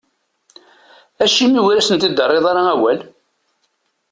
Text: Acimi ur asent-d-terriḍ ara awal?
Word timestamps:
Acimi 1.23 1.59
ur 1.67 1.75
asent-d-terriḍ 1.77 2.45
ara 2.51 2.61
awal? 2.73 2.99